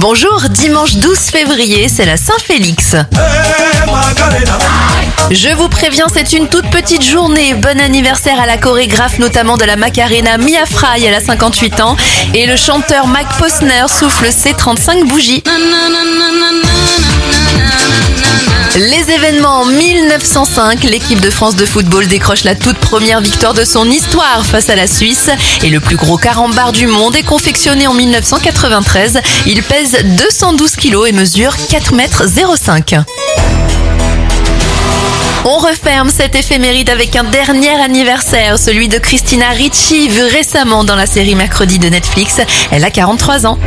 [0.00, 2.94] Bonjour, dimanche 12 février, c'est la Saint-Félix.
[5.32, 7.54] Je vous préviens, c'est une toute petite journée.
[7.54, 11.96] Bon anniversaire à la chorégraphe, notamment de la Macarena Mia Fry, elle a 58 ans.
[12.32, 15.42] Et le chanteur Mike Posner souffle ses 35 bougies.
[18.76, 23.64] Les événements en 1905, l'équipe de France de football décroche la toute première victoire de
[23.64, 25.30] son histoire face à la Suisse.
[25.62, 29.20] Et le plus gros carambar du monde est confectionné en 1993.
[29.46, 32.96] Il pèse 212 kilos et mesure 4 mètres 05.
[35.44, 40.96] On referme cet éphéméride avec un dernier anniversaire, celui de Christina Ricci, vue récemment dans
[40.96, 42.40] la série Mercredi de Netflix.
[42.70, 43.58] Elle a 43 ans.